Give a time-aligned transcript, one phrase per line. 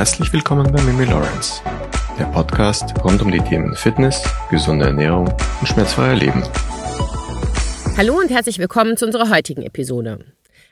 [0.00, 1.60] Herzlich willkommen bei Mimi Lawrence,
[2.18, 5.28] der Podcast rund um die Themen Fitness, gesunde Ernährung
[5.60, 6.42] und schmerzfreier Leben.
[7.98, 10.24] Hallo und herzlich willkommen zu unserer heutigen Episode.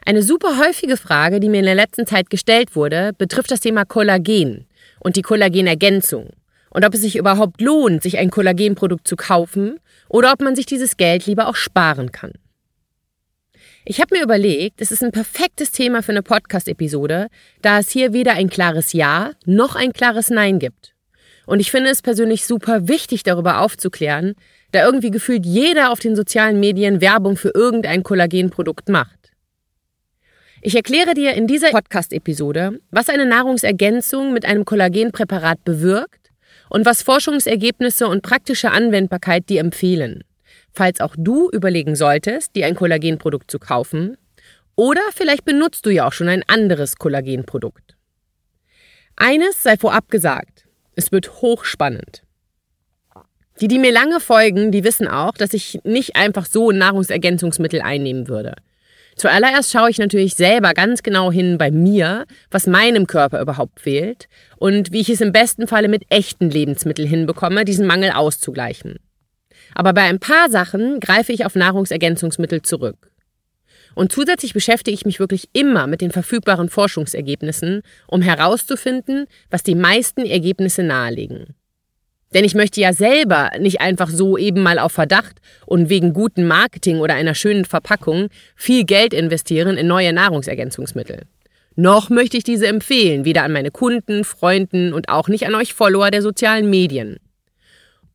[0.07, 3.85] Eine super häufige Frage, die mir in der letzten Zeit gestellt wurde, betrifft das Thema
[3.85, 4.67] Kollagen
[4.99, 6.31] und die Kollagenergänzung
[6.71, 10.65] und ob es sich überhaupt lohnt, sich ein Kollagenprodukt zu kaufen oder ob man sich
[10.65, 12.33] dieses Geld lieber auch sparen kann.
[13.91, 17.29] Ich habe mir überlegt, es ist ein perfektes Thema für eine Podcast-Episode,
[17.63, 20.95] da es hier weder ein klares Ja noch ein klares Nein gibt.
[21.47, 24.35] Und ich finde es persönlich super wichtig, darüber aufzuklären,
[24.73, 29.31] da irgendwie gefühlt jeder auf den sozialen Medien Werbung für irgendein Kollagenprodukt macht.
[30.61, 36.29] Ich erkläre dir in dieser Podcast-Episode, was eine Nahrungsergänzung mit einem Kollagenpräparat bewirkt
[36.69, 40.25] und was Forschungsergebnisse und praktische Anwendbarkeit dir empfehlen
[40.73, 44.17] falls auch du überlegen solltest, dir ein Kollagenprodukt zu kaufen.
[44.77, 47.97] Oder vielleicht benutzt du ja auch schon ein anderes Kollagenprodukt.
[49.17, 52.23] Eines sei vorab gesagt, es wird hochspannend.
[53.61, 58.29] Die, die mir lange folgen, die wissen auch, dass ich nicht einfach so Nahrungsergänzungsmittel einnehmen
[58.29, 58.55] würde.
[59.17, 64.29] Zuallererst schaue ich natürlich selber ganz genau hin bei mir, was meinem Körper überhaupt fehlt
[64.59, 69.01] und wie ich es im besten Falle mit echten Lebensmitteln hinbekomme, diesen Mangel auszugleichen.
[69.75, 73.11] Aber bei ein paar Sachen greife ich auf Nahrungsergänzungsmittel zurück.
[73.95, 79.75] Und zusätzlich beschäftige ich mich wirklich immer mit den verfügbaren Forschungsergebnissen, um herauszufinden, was die
[79.75, 81.55] meisten Ergebnisse nahelegen.
[82.35, 86.47] Denn ich möchte ja selber nicht einfach so eben mal auf Verdacht und wegen gutem
[86.47, 91.23] Marketing oder einer schönen Verpackung viel Geld investieren in neue Nahrungsergänzungsmittel.
[91.75, 95.75] Noch möchte ich diese empfehlen, weder an meine Kunden, Freunden und auch nicht an euch
[95.75, 97.19] Follower der sozialen Medien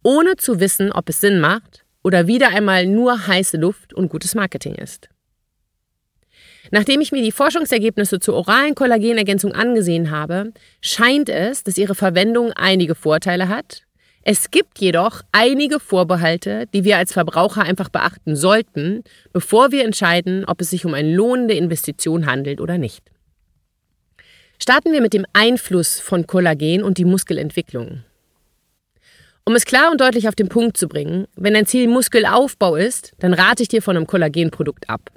[0.03, 4.35] ohne zu wissen, ob es Sinn macht oder wieder einmal nur heiße Luft und gutes
[4.35, 5.09] Marketing ist.
[6.71, 12.51] Nachdem ich mir die Forschungsergebnisse zur oralen Kollagenergänzung angesehen habe, scheint es, dass ihre Verwendung
[12.53, 13.83] einige Vorteile hat.
[14.23, 20.45] Es gibt jedoch einige Vorbehalte, die wir als Verbraucher einfach beachten sollten, bevor wir entscheiden,
[20.45, 23.03] ob es sich um eine lohnende Investition handelt oder nicht.
[24.59, 28.03] Starten wir mit dem Einfluss von Kollagen und die Muskelentwicklung.
[29.45, 33.11] Um es klar und deutlich auf den Punkt zu bringen, wenn dein Ziel Muskelaufbau ist,
[33.19, 35.11] dann rate ich dir von einem Kollagenprodukt ab.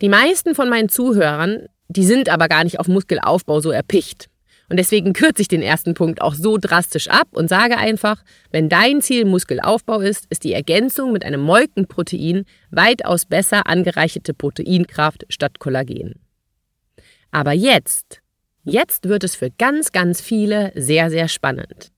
[0.00, 4.30] Die meisten von meinen Zuhörern, die sind aber gar nicht auf Muskelaufbau so erpicht.
[4.68, 8.68] Und deswegen kürze ich den ersten Punkt auch so drastisch ab und sage einfach, wenn
[8.68, 15.58] dein Ziel Muskelaufbau ist, ist die Ergänzung mit einem Molkenprotein weitaus besser angereicherte Proteinkraft statt
[15.58, 16.14] Kollagen.
[17.30, 18.22] Aber jetzt,
[18.64, 21.92] jetzt wird es für ganz, ganz viele sehr, sehr spannend.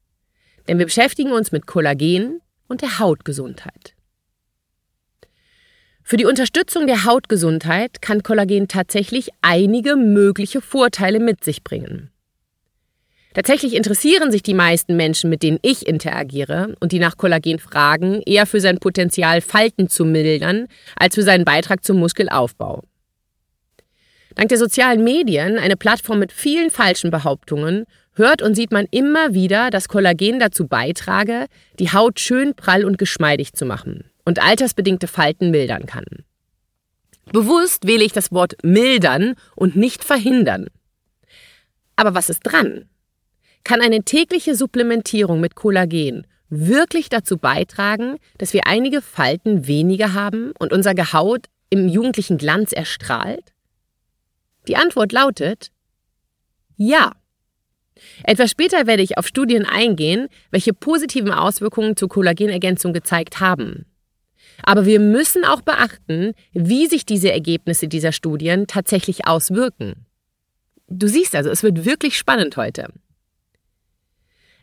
[0.68, 3.94] Denn wir beschäftigen uns mit Kollagen und der Hautgesundheit.
[6.04, 12.10] Für die Unterstützung der Hautgesundheit kann Kollagen tatsächlich einige mögliche Vorteile mit sich bringen.
[13.34, 18.22] Tatsächlich interessieren sich die meisten Menschen, mit denen ich interagiere und die nach Kollagen fragen,
[18.22, 22.84] eher für sein Potenzial, Falten zu mildern, als für seinen Beitrag zum Muskelaufbau.
[24.34, 27.84] Dank der sozialen Medien, eine Plattform mit vielen falschen Behauptungen,
[28.18, 31.46] hört und sieht man immer wieder, dass Kollagen dazu beitrage,
[31.78, 36.04] die Haut schön prall und geschmeidig zu machen und altersbedingte Falten mildern kann.
[37.32, 40.66] Bewusst wähle ich das Wort mildern und nicht verhindern.
[41.96, 42.88] Aber was ist dran?
[43.64, 50.52] Kann eine tägliche Supplementierung mit Kollagen wirklich dazu beitragen, dass wir einige Falten weniger haben
[50.58, 53.52] und unsere Haut im jugendlichen Glanz erstrahlt?
[54.66, 55.70] Die Antwort lautet
[56.78, 57.12] ja.
[58.24, 63.86] Etwas später werde ich auf Studien eingehen, welche positiven Auswirkungen zur Kollagenergänzung gezeigt haben.
[64.62, 70.06] Aber wir müssen auch beachten, wie sich diese Ergebnisse dieser Studien tatsächlich auswirken.
[70.88, 72.88] Du siehst also, es wird wirklich spannend heute.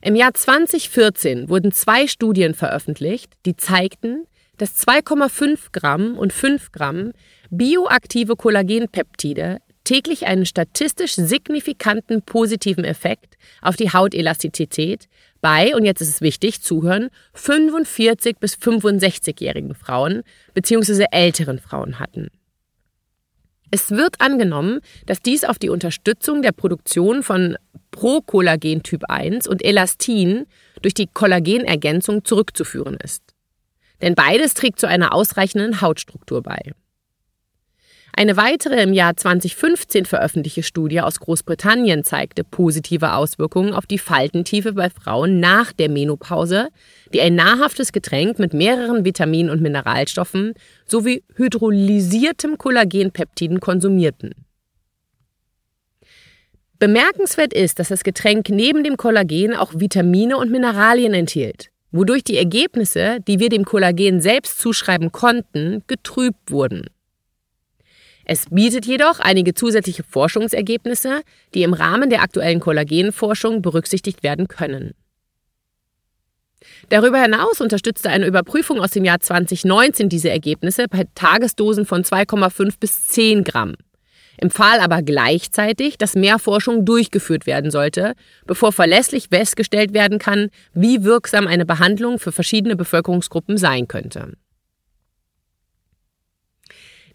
[0.01, 4.25] Im Jahr 2014 wurden zwei Studien veröffentlicht, die zeigten,
[4.57, 7.11] dass 2,5 Gramm und 5 Gramm
[7.49, 15.07] bioaktive Kollagenpeptide täglich einen statistisch signifikanten positiven Effekt auf die Hautelastizität
[15.39, 20.23] bei, und jetzt ist es wichtig, zuhören, 45 bis 65-jährigen Frauen
[20.53, 21.05] bzw.
[21.11, 22.29] älteren Frauen hatten.
[23.71, 27.57] Es wird angenommen, dass dies auf die Unterstützung der Produktion von
[27.91, 30.45] Prokollagen Typ 1 und Elastin
[30.81, 33.23] durch die Kollagenergänzung zurückzuführen ist.
[34.01, 36.73] Denn beides trägt zu einer ausreichenden Hautstruktur bei.
[38.17, 44.71] Eine weitere im Jahr 2015 veröffentlichte Studie aus Großbritannien zeigte positive Auswirkungen auf die Faltentiefe
[44.71, 46.69] bei Frauen nach der Menopause,
[47.13, 50.53] die ein nahrhaftes Getränk mit mehreren Vitaminen und Mineralstoffen
[50.85, 54.33] sowie hydrolysiertem Kollagenpeptiden konsumierten.
[56.79, 62.37] Bemerkenswert ist, dass das Getränk neben dem Kollagen auch Vitamine und Mineralien enthielt, wodurch die
[62.37, 66.85] Ergebnisse, die wir dem Kollagen selbst zuschreiben konnten, getrübt wurden.
[68.25, 71.21] Es bietet jedoch einige zusätzliche Forschungsergebnisse,
[71.53, 74.95] die im Rahmen der aktuellen Kollagenforschung berücksichtigt werden können.
[76.89, 82.73] Darüber hinaus unterstützte eine Überprüfung aus dem Jahr 2019 diese Ergebnisse bei Tagesdosen von 2,5
[82.79, 83.75] bis 10 Gramm,
[84.37, 88.13] empfahl aber gleichzeitig, dass mehr Forschung durchgeführt werden sollte,
[88.47, 94.33] bevor verlässlich festgestellt werden kann, wie wirksam eine Behandlung für verschiedene Bevölkerungsgruppen sein könnte.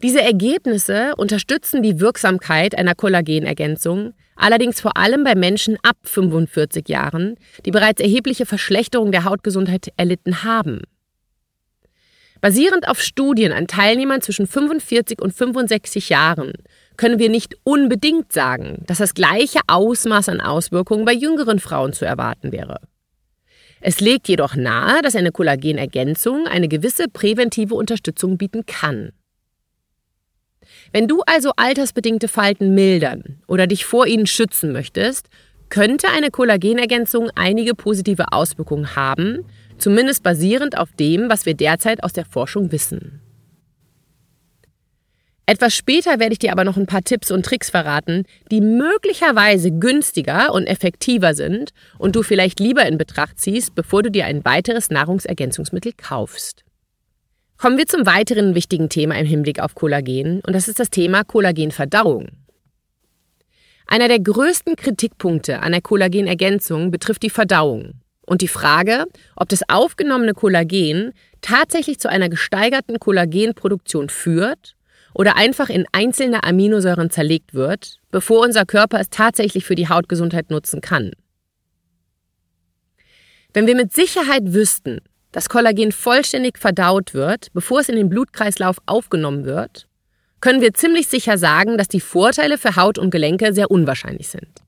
[0.02, 7.37] Diese Ergebnisse unterstützen die Wirksamkeit einer Kollagenergänzung, allerdings vor allem bei Menschen ab 45 Jahren,
[7.67, 10.82] die bereits erhebliche Verschlechterung der Hautgesundheit erlitten haben.
[12.41, 16.55] Basierend auf Studien an Teilnehmern zwischen 45 und 65 Jahren
[16.97, 22.06] können wir nicht unbedingt sagen, dass das gleiche Ausmaß an Auswirkungen bei jüngeren Frauen zu
[22.06, 22.81] erwarten wäre.
[23.82, 29.12] Es legt jedoch nahe, dass eine Kollagenergänzung eine gewisse präventive Unterstützung bieten kann.
[30.92, 35.28] Wenn du also altersbedingte Falten mildern oder dich vor ihnen schützen möchtest,
[35.69, 39.44] könnte eine Kollagenergänzung einige positive Auswirkungen haben,
[39.78, 43.20] zumindest basierend auf dem, was wir derzeit aus der Forschung wissen.
[45.46, 49.72] Etwas später werde ich dir aber noch ein paar Tipps und Tricks verraten, die möglicherweise
[49.72, 54.44] günstiger und effektiver sind und du vielleicht lieber in Betracht ziehst, bevor du dir ein
[54.44, 56.64] weiteres Nahrungsergänzungsmittel kaufst.
[57.61, 61.25] Kommen wir zum weiteren wichtigen Thema im Hinblick auf Kollagen und das ist das Thema
[61.25, 62.29] Kollagenverdauung.
[63.87, 69.05] Einer der größten Kritikpunkte an der Kollagenergänzung betrifft die Verdauung und die Frage,
[69.37, 71.12] ob das aufgenommene Kollagen
[71.43, 74.75] tatsächlich zu einer gesteigerten Kollagenproduktion führt
[75.12, 80.49] oder einfach in einzelne Aminosäuren zerlegt wird, bevor unser Körper es tatsächlich für die Hautgesundheit
[80.49, 81.11] nutzen kann.
[83.53, 88.79] Wenn wir mit Sicherheit wüssten, das Kollagen vollständig verdaut wird, bevor es in den Blutkreislauf
[88.87, 89.87] aufgenommen wird,
[90.41, 94.62] können wir ziemlich sicher sagen, dass die Vorteile für Haut und Gelenke sehr unwahrscheinlich sind.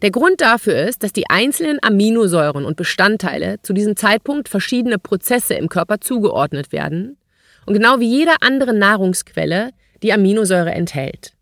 [0.00, 5.54] Der Grund dafür ist, dass die einzelnen Aminosäuren und Bestandteile zu diesem Zeitpunkt verschiedene Prozesse
[5.54, 7.18] im Körper zugeordnet werden
[7.66, 9.70] und genau wie jede andere Nahrungsquelle
[10.02, 11.34] die Aminosäure enthält.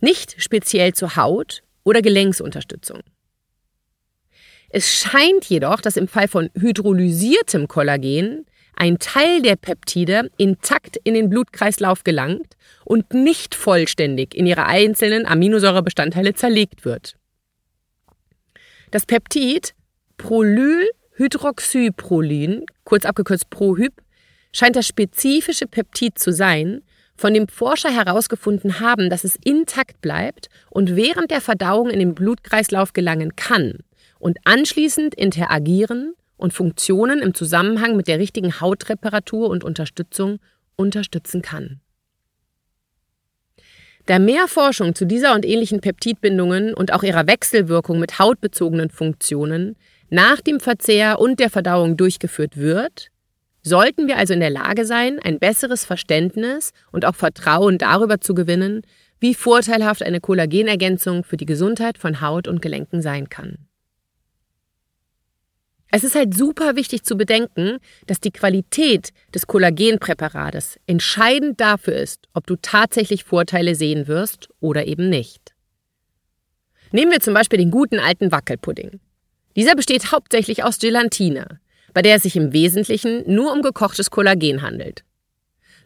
[0.00, 3.00] Nicht speziell zur Haut oder Gelenksunterstützung.
[4.76, 8.44] Es scheint jedoch, dass im Fall von hydrolysiertem Kollagen
[8.74, 15.26] ein Teil der Peptide intakt in den Blutkreislauf gelangt und nicht vollständig in ihre einzelnen
[15.26, 17.14] Aminosäurebestandteile zerlegt wird.
[18.90, 19.76] Das Peptid
[20.16, 24.02] Prolylhydroxyprolin, kurz abgekürzt Prohyp,
[24.50, 26.82] scheint das spezifische Peptid zu sein,
[27.14, 32.16] von dem Forscher herausgefunden haben, dass es intakt bleibt und während der Verdauung in den
[32.16, 33.78] Blutkreislauf gelangen kann,
[34.24, 40.38] und anschließend interagieren und Funktionen im Zusammenhang mit der richtigen Hautreparatur und Unterstützung
[40.76, 41.82] unterstützen kann.
[44.06, 49.76] Da mehr Forschung zu dieser und ähnlichen Peptidbindungen und auch ihrer Wechselwirkung mit hautbezogenen Funktionen
[50.08, 53.10] nach dem Verzehr und der Verdauung durchgeführt wird,
[53.62, 58.34] sollten wir also in der Lage sein, ein besseres Verständnis und auch Vertrauen darüber zu
[58.34, 58.86] gewinnen,
[59.20, 63.68] wie vorteilhaft eine Kollagenergänzung für die Gesundheit von Haut und Gelenken sein kann.
[65.96, 72.26] Es ist halt super wichtig zu bedenken, dass die Qualität des Kollagenpräparates entscheidend dafür ist,
[72.34, 75.54] ob du tatsächlich Vorteile sehen wirst oder eben nicht.
[76.90, 78.98] Nehmen wir zum Beispiel den guten alten Wackelpudding.
[79.54, 81.60] Dieser besteht hauptsächlich aus Gelatine,
[81.92, 85.04] bei der es sich im Wesentlichen nur um gekochtes Kollagen handelt.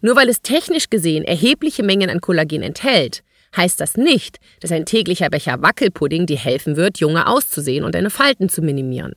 [0.01, 3.23] Nur weil es technisch gesehen erhebliche Mengen an Kollagen enthält,
[3.55, 8.09] heißt das nicht, dass ein täglicher Becher Wackelpudding dir helfen wird, junge auszusehen und deine
[8.09, 9.13] Falten zu minimieren.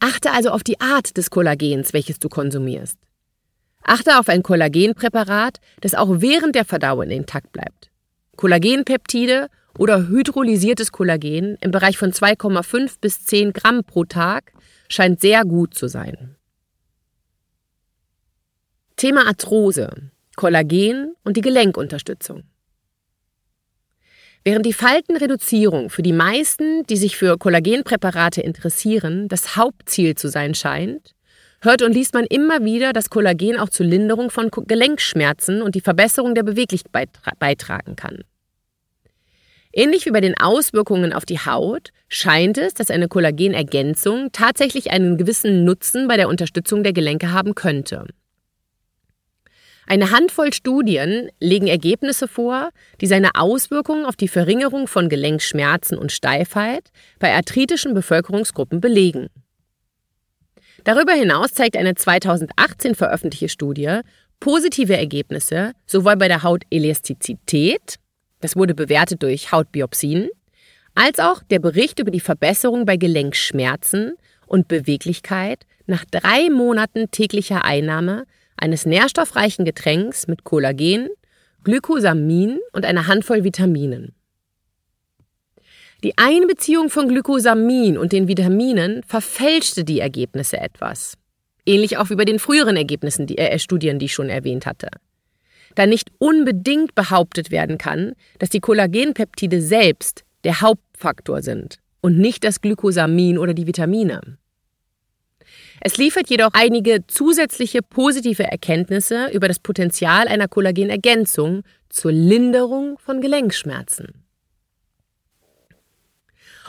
[0.00, 2.98] Achte also auf die Art des Kollagens, welches du konsumierst.
[3.82, 7.90] Achte auf ein Kollagenpräparat, das auch während der Verdauung intakt bleibt.
[8.36, 9.48] Kollagenpeptide
[9.78, 14.52] oder hydrolysiertes Kollagen im Bereich von 2,5 bis 10 Gramm pro Tag
[14.88, 16.36] scheint sehr gut zu sein.
[18.96, 22.44] Thema Arthrose, Kollagen und die Gelenkunterstützung.
[24.46, 30.54] Während die Faltenreduzierung für die meisten, die sich für Kollagenpräparate interessieren, das Hauptziel zu sein
[30.54, 31.16] scheint,
[31.62, 35.80] hört und liest man immer wieder, dass Kollagen auch zur Linderung von Gelenkschmerzen und die
[35.80, 37.08] Verbesserung der Beweglichkeit
[37.40, 38.22] beitragen kann.
[39.72, 45.16] Ähnlich wie bei den Auswirkungen auf die Haut scheint es, dass eine Kollagenergänzung tatsächlich einen
[45.16, 48.06] gewissen Nutzen bei der Unterstützung der Gelenke haben könnte.
[49.88, 56.10] Eine Handvoll Studien legen Ergebnisse vor, die seine Auswirkungen auf die Verringerung von Gelenkschmerzen und
[56.10, 56.90] Steifheit
[57.20, 59.28] bei arthritischen Bevölkerungsgruppen belegen.
[60.82, 64.00] Darüber hinaus zeigt eine 2018 veröffentlichte Studie
[64.40, 67.96] positive Ergebnisse sowohl bei der Hautelastizität,
[68.40, 70.28] das wurde bewertet durch Hautbiopsien,
[70.94, 74.16] als auch der Bericht über die Verbesserung bei Gelenkschmerzen
[74.46, 78.24] und Beweglichkeit nach drei Monaten täglicher Einnahme
[78.56, 81.08] eines nährstoffreichen Getränks mit Kollagen,
[81.64, 84.14] Glykosamin und einer Handvoll Vitaminen.
[86.04, 91.14] Die Einbeziehung von Glykosamin und den Vitaminen verfälschte die Ergebnisse etwas.
[91.64, 94.88] Ähnlich auch wie bei den früheren Ergebnissen die äh, Studien, die ich schon erwähnt hatte.
[95.74, 102.44] Da nicht unbedingt behauptet werden kann, dass die Kollagenpeptide selbst der Hauptfaktor sind und nicht
[102.44, 104.38] das Glykosamin oder die Vitamine.
[105.80, 113.20] Es liefert jedoch einige zusätzliche positive Erkenntnisse über das Potenzial einer Kollagenergänzung zur Linderung von
[113.20, 114.26] Gelenkschmerzen.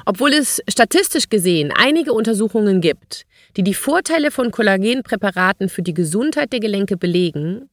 [0.06, 3.26] Obwohl es statistisch gesehen einige Untersuchungen gibt,
[3.58, 7.70] die die Vorteile von Kollagenpräparaten für die Gesundheit der Gelenke belegen,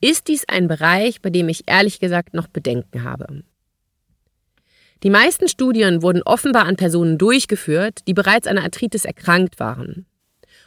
[0.00, 3.44] ist dies ein Bereich, bei dem ich ehrlich gesagt noch Bedenken habe.
[5.02, 10.06] Die meisten Studien wurden offenbar an Personen durchgeführt, die bereits an Arthritis erkrankt waren.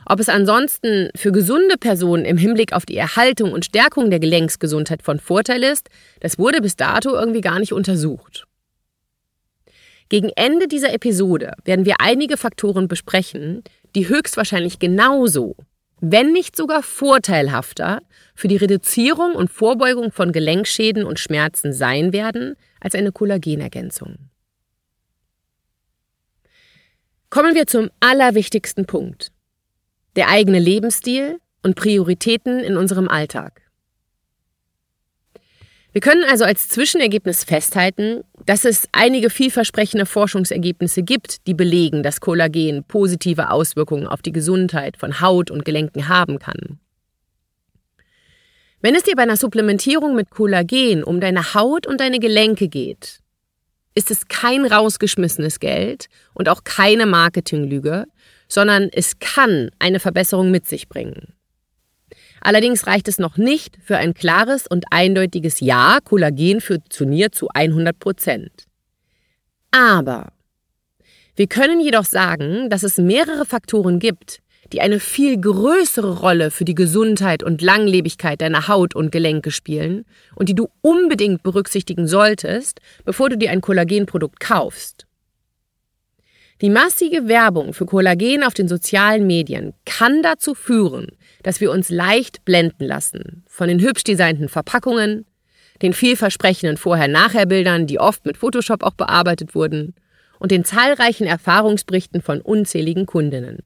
[0.05, 5.03] Ob es ansonsten für gesunde Personen im Hinblick auf die Erhaltung und Stärkung der Gelenksgesundheit
[5.03, 5.89] von Vorteil ist,
[6.21, 8.45] das wurde bis dato irgendwie gar nicht untersucht.
[10.07, 13.63] Gegen Ende dieser Episode werden wir einige Faktoren besprechen,
[13.95, 15.55] die höchstwahrscheinlich genauso,
[16.01, 18.01] wenn nicht sogar vorteilhafter
[18.33, 24.15] für die Reduzierung und Vorbeugung von Gelenkschäden und Schmerzen sein werden als eine Kollagenergänzung.
[27.29, 29.31] Kommen wir zum allerwichtigsten Punkt
[30.19, 33.61] der eigene Lebensstil und Prioritäten in unserem Alltag.
[35.93, 42.19] Wir können also als Zwischenergebnis festhalten, dass es einige vielversprechende Forschungsergebnisse gibt, die belegen, dass
[42.19, 46.81] Kollagen positive Auswirkungen auf die Gesundheit von Haut und Gelenken haben kann.
[48.81, 53.19] Wenn es dir bei einer Supplementierung mit Kollagen um deine Haut und deine Gelenke geht,
[53.95, 58.05] ist es kein rausgeschmissenes Geld und auch keine Marketinglüge,
[58.49, 61.33] sondern es kann eine Verbesserung mit sich bringen.
[62.41, 67.97] Allerdings reicht es noch nicht für ein klares und eindeutiges Ja, Kollagen funktioniert zu 100
[67.99, 68.65] Prozent.
[69.71, 70.31] Aber
[71.35, 74.39] wir können jedoch sagen, dass es mehrere Faktoren gibt,
[74.71, 80.05] die eine viel größere Rolle für die Gesundheit und Langlebigkeit deiner Haut und Gelenke spielen
[80.35, 85.07] und die du unbedingt berücksichtigen solltest, bevor du dir ein Kollagenprodukt kaufst.
[86.61, 91.07] Die massige Werbung für Kollagen auf den sozialen Medien kann dazu führen,
[91.41, 95.25] dass wir uns leicht blenden lassen von den hübsch designten Verpackungen,
[95.81, 99.95] den vielversprechenden Vorher-Nachher-Bildern, die oft mit Photoshop auch bearbeitet wurden,
[100.37, 103.59] und den zahlreichen Erfahrungsberichten von unzähligen Kundinnen.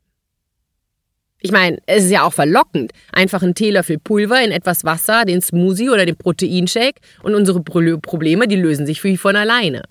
[1.39, 5.41] Ich meine, es ist ja auch verlockend, einfach einen Teelöffel Pulver in etwas Wasser, den
[5.41, 9.81] Smoothie oder den Proteinshake und unsere Probleme, die lösen sich wie von alleine.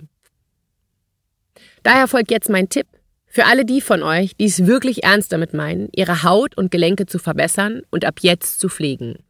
[1.83, 2.87] Daher folgt jetzt mein Tipp
[3.33, 7.07] für alle die von euch, die es wirklich ernst damit meinen, ihre Haut und Gelenke
[7.07, 9.21] zu verbessern und ab jetzt zu pflegen.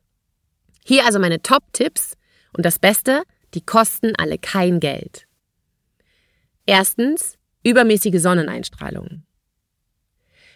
[0.84, 2.14] Hier also meine Top-Tipps
[2.52, 3.22] und das Beste,
[3.54, 5.28] die kosten alle kein Geld.
[6.66, 9.22] Erstens, übermäßige Sonneneinstrahlung.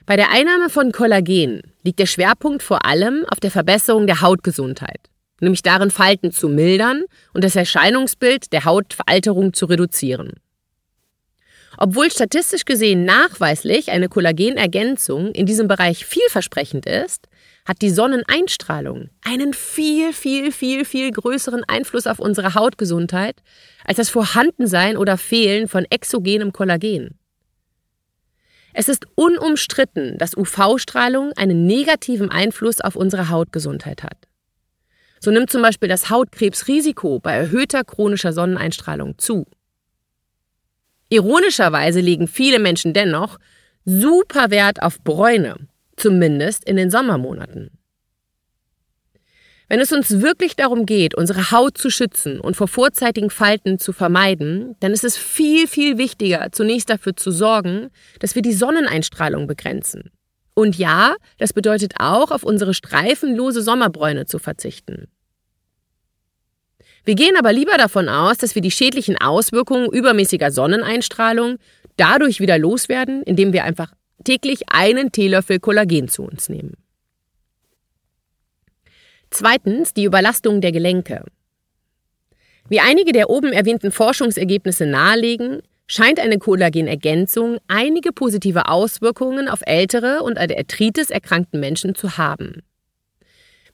[0.06, 5.08] Bei der Einnahme von Kollagen liegt der Schwerpunkt vor allem auf der Verbesserung der Hautgesundheit,
[5.40, 10.32] nämlich darin Falten zu mildern und das Erscheinungsbild der Hautveralterung zu reduzieren.
[11.78, 17.28] Obwohl statistisch gesehen nachweislich eine Kollagenergänzung in diesem Bereich vielversprechend ist,
[17.66, 23.42] hat die Sonneneinstrahlung einen viel, viel, viel, viel größeren Einfluss auf unsere Hautgesundheit
[23.84, 27.18] als das Vorhandensein oder Fehlen von exogenem Kollagen.
[28.72, 34.28] Es ist unumstritten, dass UV-Strahlung einen negativen Einfluss auf unsere Hautgesundheit hat.
[35.18, 39.46] So nimmt zum Beispiel das Hautkrebsrisiko bei erhöhter chronischer Sonneneinstrahlung zu.
[41.08, 43.38] Ironischerweise legen viele Menschen dennoch
[43.84, 45.56] super Wert auf Bräune,
[45.96, 47.70] zumindest in den Sommermonaten.
[49.68, 53.92] Wenn es uns wirklich darum geht, unsere Haut zu schützen und vor vorzeitigen Falten zu
[53.92, 57.88] vermeiden, dann ist es viel, viel wichtiger, zunächst dafür zu sorgen,
[58.20, 60.10] dass wir die Sonneneinstrahlung begrenzen.
[60.54, 65.08] Und ja, das bedeutet auch, auf unsere streifenlose Sommerbräune zu verzichten.
[67.06, 71.58] Wir gehen aber lieber davon aus, dass wir die schädlichen Auswirkungen übermäßiger Sonneneinstrahlung
[71.96, 73.92] dadurch wieder loswerden, indem wir einfach
[74.24, 76.74] täglich einen Teelöffel Kollagen zu uns nehmen.
[79.30, 81.24] Zweitens die Überlastung der Gelenke.
[82.68, 90.24] Wie einige der oben erwähnten Forschungsergebnisse nahelegen, scheint eine Kollagenergänzung einige positive Auswirkungen auf ältere
[90.24, 92.62] und an Arthritis erkrankten Menschen zu haben.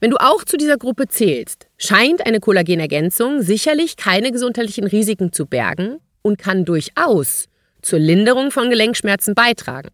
[0.03, 5.47] Wenn du auch zu dieser Gruppe zählst, scheint eine Kollagenergänzung sicherlich keine gesundheitlichen Risiken zu
[5.47, 7.47] bergen und kann durchaus
[7.83, 9.91] zur Linderung von Gelenkschmerzen beitragen.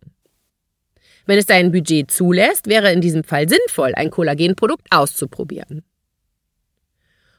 [1.27, 5.83] Wenn es dein Budget zulässt, wäre in diesem Fall sinnvoll, ein Kollagenprodukt auszuprobieren.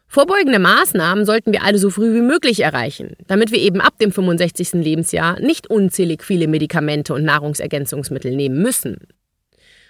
[0.05, 4.11] Vorbeugende Maßnahmen sollten wir alle so früh wie möglich erreichen, damit wir eben ab dem
[4.11, 4.73] 65.
[4.73, 9.07] Lebensjahr nicht unzählig viele Medikamente und Nahrungsergänzungsmittel nehmen müssen.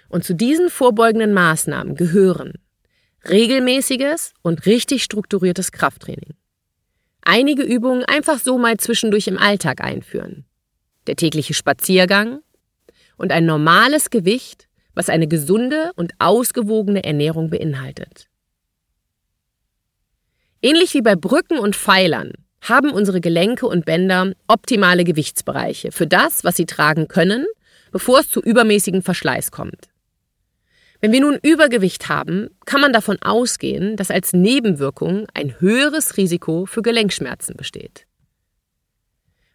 [0.08, 2.54] Und zu diesen vorbeugenden Maßnahmen gehören
[3.28, 6.34] regelmäßiges und richtig strukturiertes Krafttraining.
[7.22, 10.44] Einige Übungen einfach so mal zwischendurch im Alltag einführen.
[11.06, 12.40] Der tägliche Spaziergang,
[13.20, 18.28] und ein normales Gewicht, was eine gesunde und ausgewogene Ernährung beinhaltet.
[20.62, 26.44] Ähnlich wie bei Brücken und Pfeilern haben unsere Gelenke und Bänder optimale Gewichtsbereiche für das,
[26.44, 27.46] was sie tragen können,
[27.92, 29.90] bevor es zu übermäßigem Verschleiß kommt.
[31.00, 36.66] Wenn wir nun Übergewicht haben, kann man davon ausgehen, dass als Nebenwirkung ein höheres Risiko
[36.66, 38.06] für Gelenkschmerzen besteht.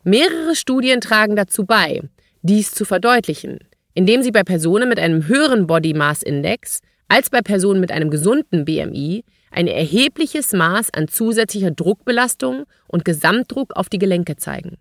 [0.04, 2.02] Mehrere Studien tragen dazu bei,
[2.42, 3.60] dies zu verdeutlichen,
[3.94, 8.10] indem sie bei Personen mit einem höheren Body Mass Index als bei Personen mit einem
[8.10, 14.78] gesunden BMI ein erhebliches Maß an zusätzlicher Druckbelastung und Gesamtdruck auf die Gelenke zeigen.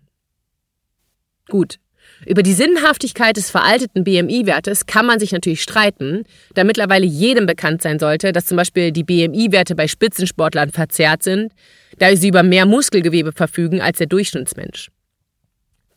[1.47, 1.79] Gut,
[2.25, 7.81] über die Sinnhaftigkeit des veralteten BMI-Wertes kann man sich natürlich streiten, da mittlerweile jedem bekannt
[7.81, 11.53] sein sollte, dass zum Beispiel die BMI-Werte bei Spitzensportlern verzerrt sind,
[11.99, 14.89] da sie über mehr Muskelgewebe verfügen als der Durchschnittsmensch.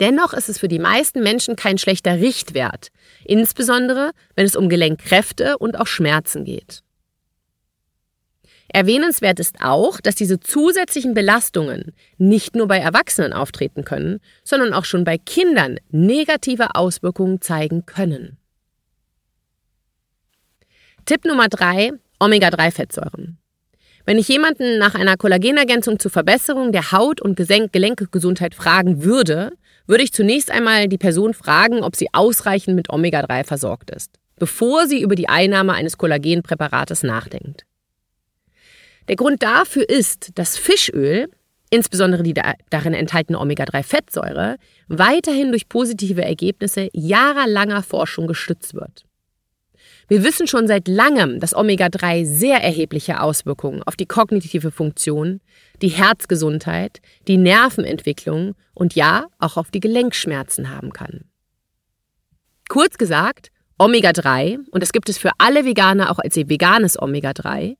[0.01, 2.89] Dennoch ist es für die meisten Menschen kein schlechter Richtwert,
[3.25, 6.83] insbesondere wenn es um Gelenkkräfte und auch Schmerzen geht.
[8.69, 14.85] Erwähnenswert ist auch, dass diese zusätzlichen Belastungen nicht nur bei Erwachsenen auftreten können, sondern auch
[14.85, 18.37] schon bei Kindern negative Auswirkungen zeigen können.
[21.07, 23.39] Tipp Nummer drei: Omega-3-Fettsäuren.
[24.05, 29.53] Wenn ich jemanden nach einer Kollagenergänzung zur Verbesserung der Haut- und Gelenkgesundheit fragen würde,
[29.87, 34.87] würde ich zunächst einmal die Person fragen, ob sie ausreichend mit Omega-3 versorgt ist, bevor
[34.87, 37.65] sie über die Einnahme eines Kollagenpräparates nachdenkt.
[39.09, 41.31] Der Grund dafür ist, dass Fischöl,
[41.71, 44.57] insbesondere die darin enthaltene Omega-3-Fettsäure,
[44.89, 49.05] weiterhin durch positive Ergebnisse jahrelanger Forschung gestützt wird.
[50.09, 55.41] Wir wissen schon seit langem, dass Omega-3 sehr erhebliche Auswirkungen auf die kognitive Funktion,
[55.83, 61.25] die Herzgesundheit, die Nervenentwicklung und ja, auch auf die Gelenkschmerzen haben kann.
[62.69, 67.77] Kurz gesagt, Omega-3, und das gibt es für alle Veganer auch als veganes Omega-3,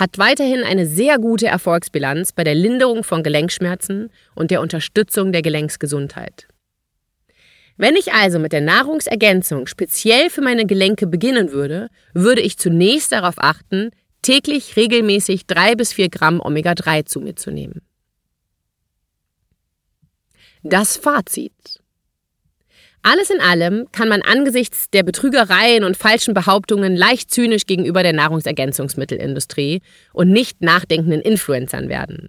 [0.00, 5.42] hat weiterhin eine sehr gute Erfolgsbilanz bei der Linderung von Gelenkschmerzen und der Unterstützung der
[5.42, 6.48] Gelenksgesundheit.
[7.76, 13.12] Wenn ich also mit der Nahrungsergänzung speziell für meine Gelenke beginnen würde, würde ich zunächst
[13.12, 13.90] darauf achten,
[14.22, 17.82] täglich regelmäßig drei bis vier Gramm Omega-3 zu mir zu nehmen.
[20.62, 21.79] Das Fazit.
[23.02, 28.12] Alles in allem kann man angesichts der Betrügereien und falschen Behauptungen leicht zynisch gegenüber der
[28.12, 29.80] Nahrungsergänzungsmittelindustrie
[30.12, 32.28] und nicht nachdenkenden Influencern werden.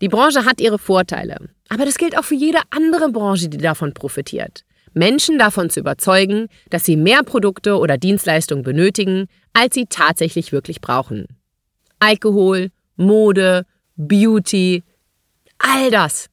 [0.00, 3.94] Die Branche hat ihre Vorteile, aber das gilt auch für jede andere Branche, die davon
[3.94, 4.64] profitiert.
[4.92, 10.80] Menschen davon zu überzeugen, dass sie mehr Produkte oder Dienstleistungen benötigen, als sie tatsächlich wirklich
[10.80, 11.26] brauchen.
[12.00, 14.82] Alkohol, Mode, Beauty,
[15.58, 16.28] all das.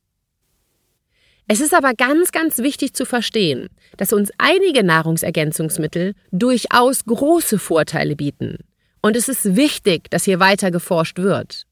[1.48, 8.16] Es ist aber ganz, ganz wichtig zu verstehen, dass uns einige Nahrungsergänzungsmittel durchaus große Vorteile
[8.16, 8.60] bieten.
[9.02, 11.66] Und es ist wichtig, dass hier weiter geforscht wird.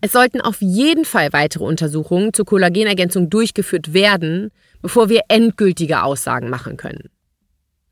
[0.00, 4.50] Es sollten auf jeden Fall weitere Untersuchungen zur Kollagenergänzung durchgeführt werden,
[4.82, 7.08] bevor wir endgültige Aussagen machen können.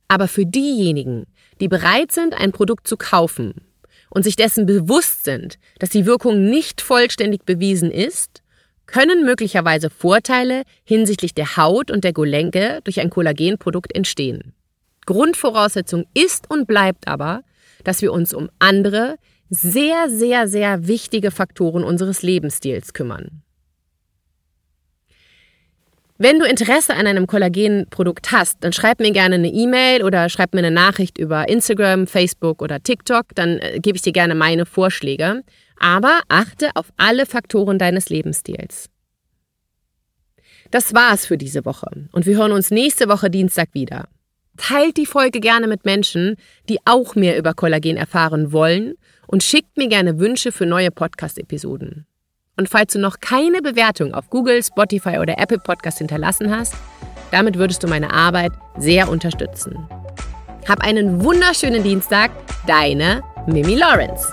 [0.08, 1.24] Aber für diejenigen,
[1.60, 3.54] die bereit sind, ein Produkt zu kaufen
[4.10, 8.41] und sich dessen bewusst sind, dass die Wirkung nicht vollständig bewiesen ist,
[8.86, 14.54] können möglicherweise Vorteile hinsichtlich der Haut und der Gelenke durch ein Kollagenprodukt entstehen.
[15.06, 17.42] Grundvoraussetzung ist und bleibt aber,
[17.84, 19.16] dass wir uns um andere,
[19.50, 23.42] sehr, sehr, sehr wichtige Faktoren unseres Lebensstils kümmern.
[26.18, 30.54] Wenn du Interesse an einem Kollagenprodukt hast, dann schreib mir gerne eine E-Mail oder schreib
[30.54, 34.64] mir eine Nachricht über Instagram, Facebook oder TikTok, dann äh, gebe ich dir gerne meine
[34.64, 35.42] Vorschläge.
[35.82, 38.88] Aber achte auf alle Faktoren deines Lebensstils.
[40.70, 44.08] Das war's für diese Woche und wir hören uns nächste Woche Dienstag wieder.
[44.56, 46.36] Teilt die Folge gerne mit Menschen,
[46.68, 48.94] die auch mehr über Kollagen erfahren wollen
[49.26, 52.06] und schickt mir gerne Wünsche für neue Podcast-Episoden.
[52.56, 56.74] Und falls du noch keine Bewertung auf Google, Spotify oder Apple Podcast hinterlassen hast,
[57.32, 59.76] damit würdest du meine Arbeit sehr unterstützen.
[60.68, 62.30] Hab einen wunderschönen Dienstag,
[62.68, 64.32] deine Mimi Lawrence.